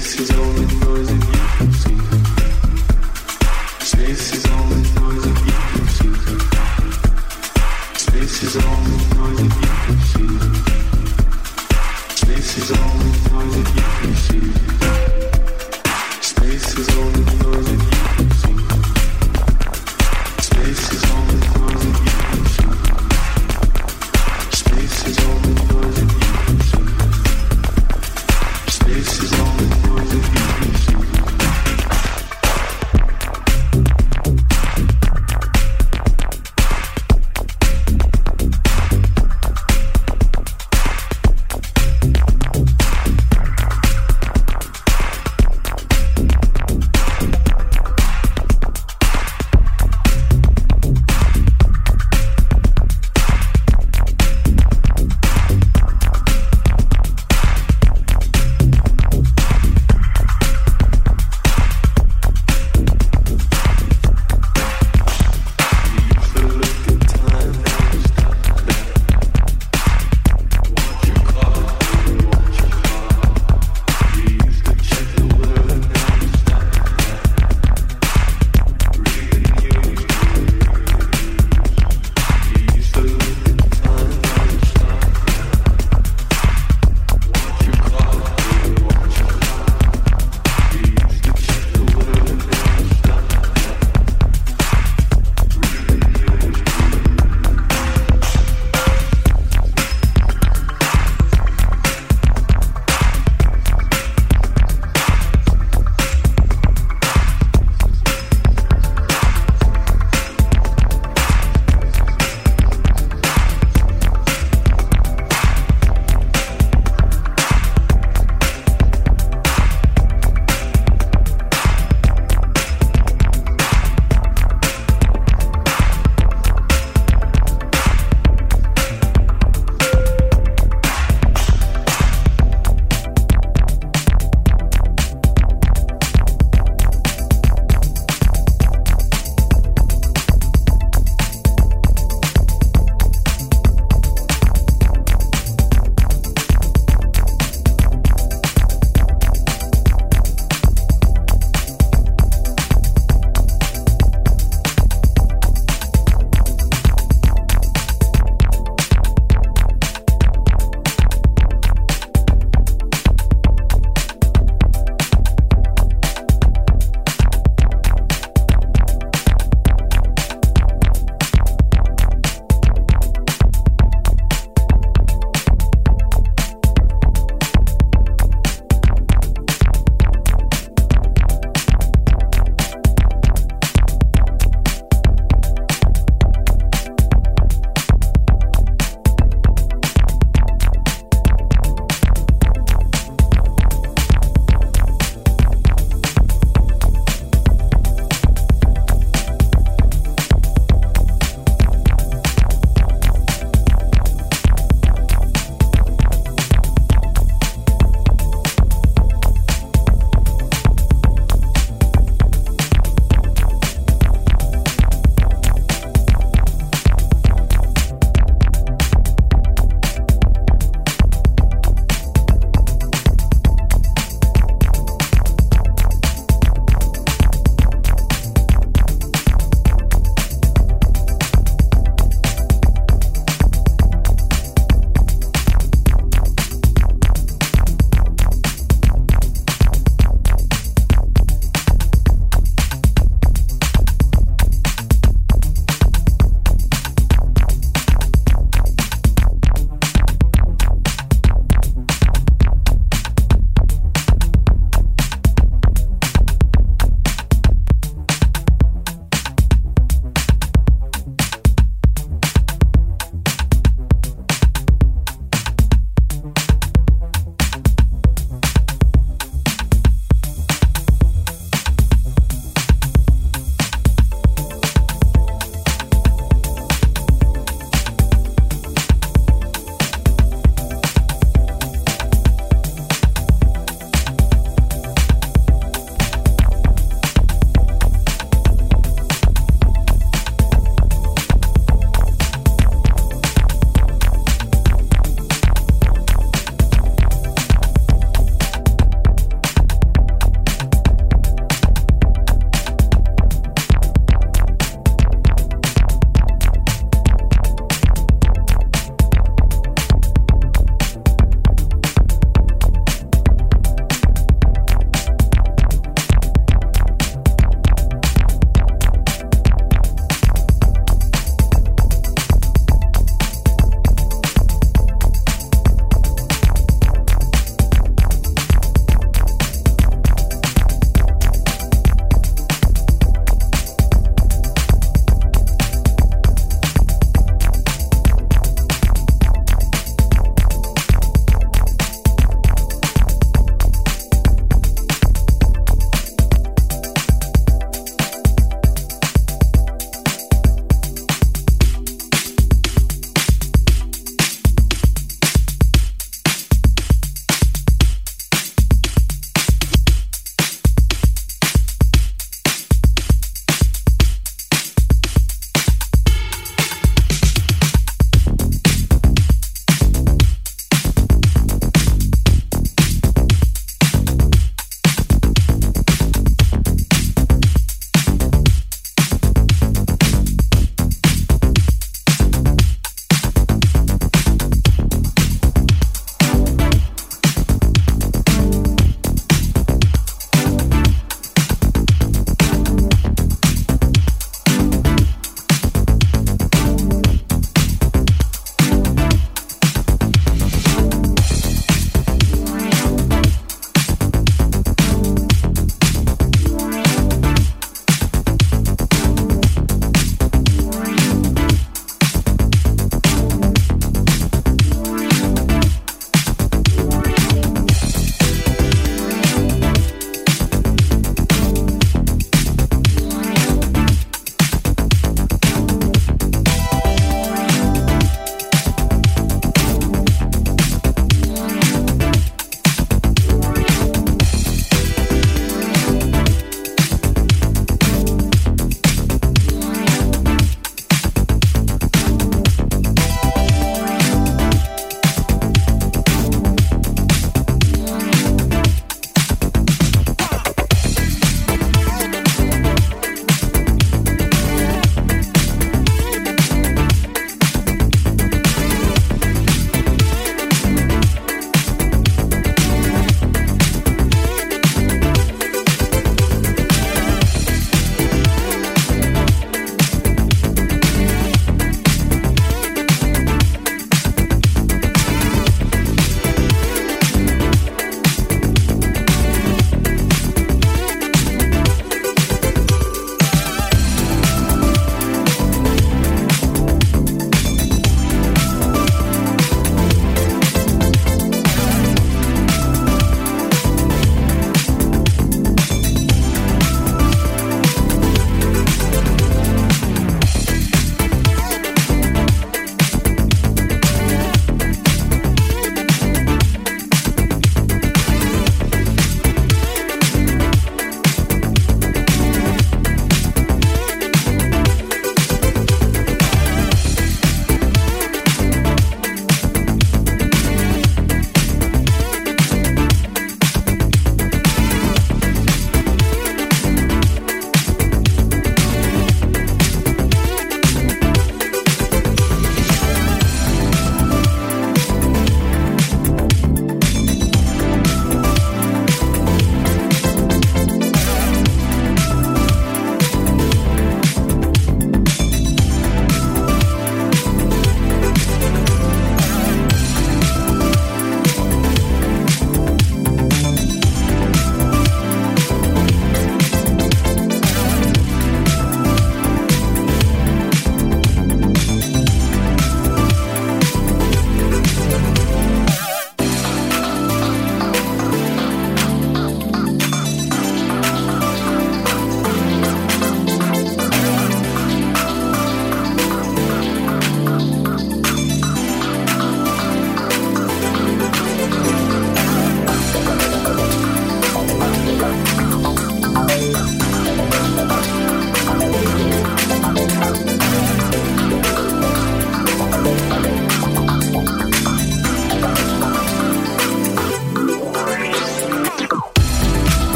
[0.00, 1.19] This is all the noise that you can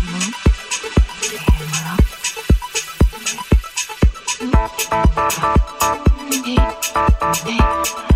[7.88, 8.07] you.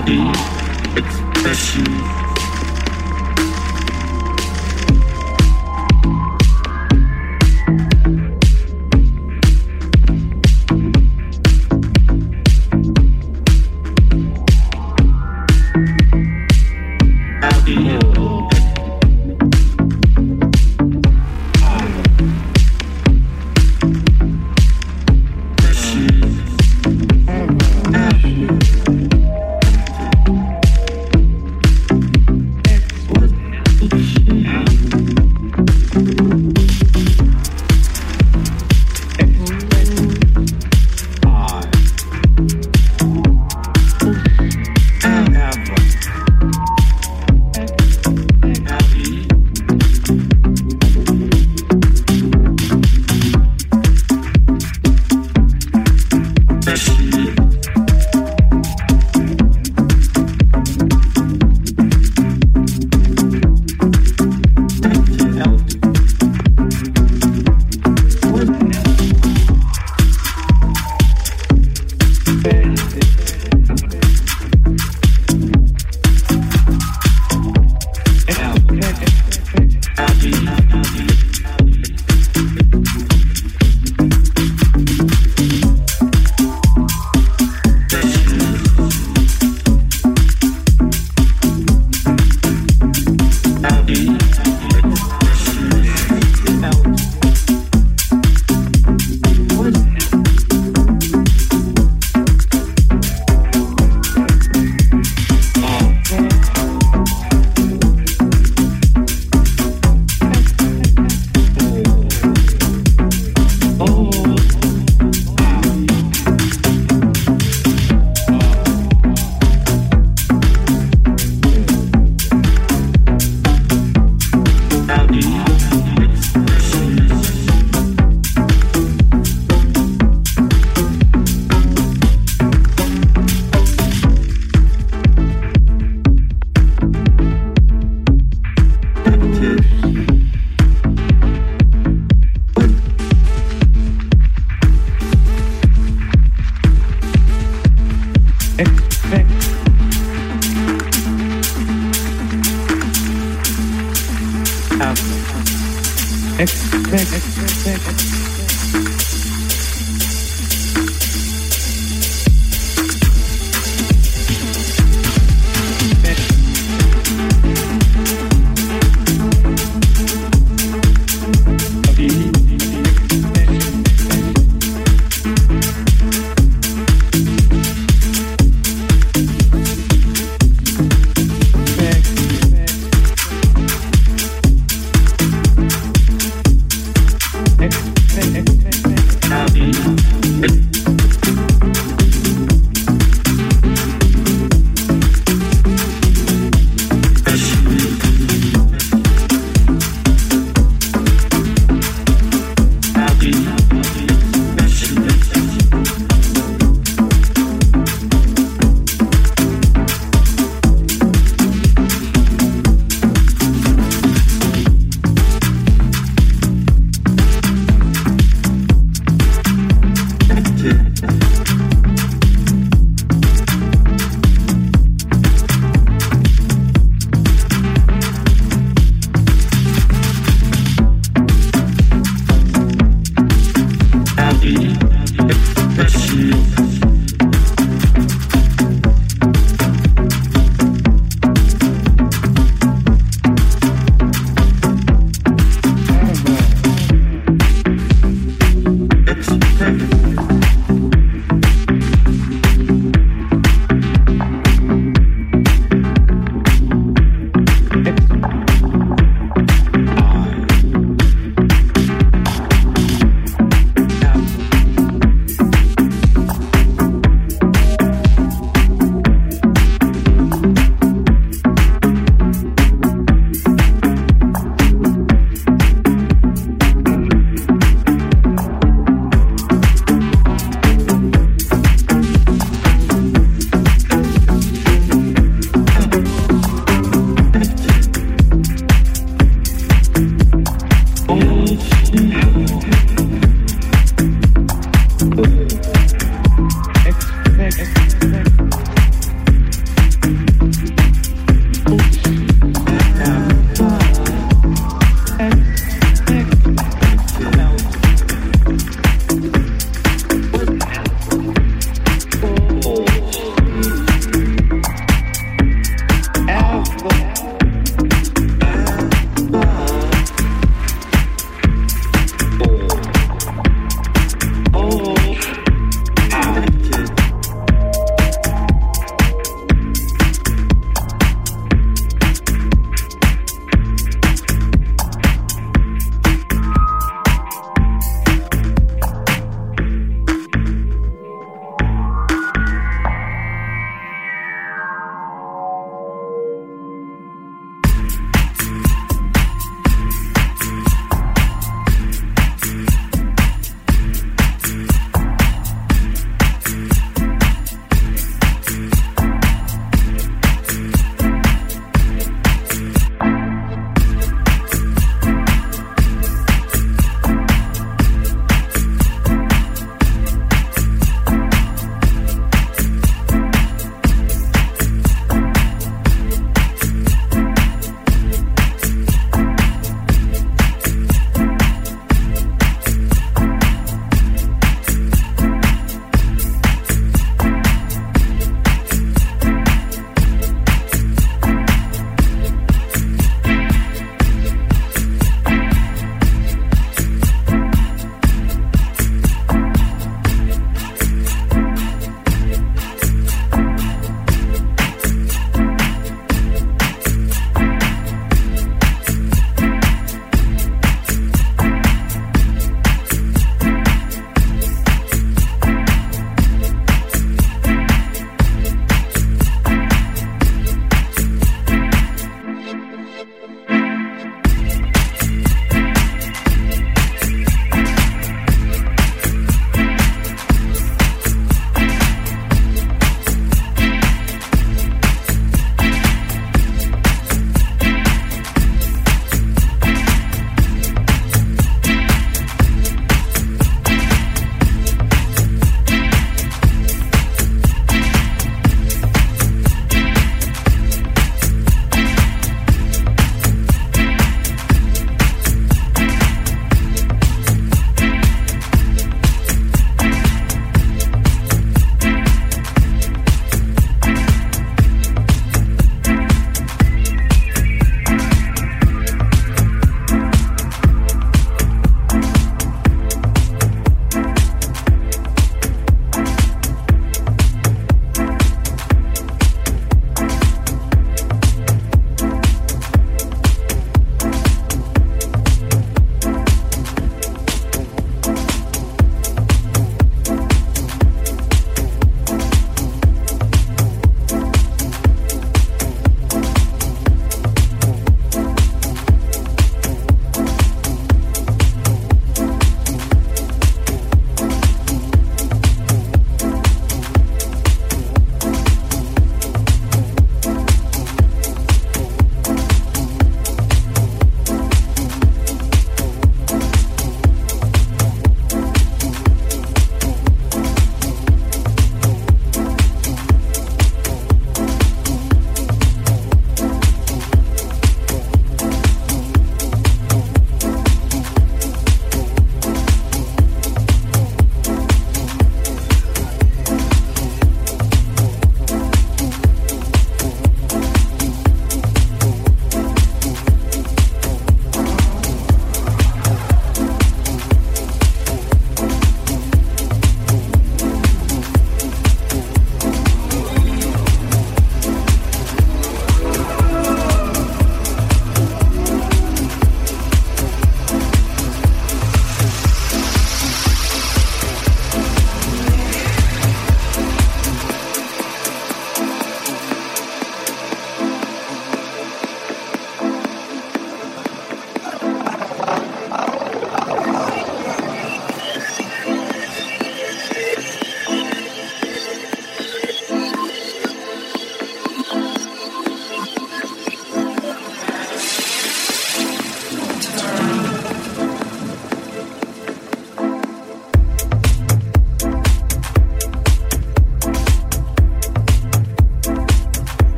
[0.00, 0.20] body
[0.96, 2.27] expression.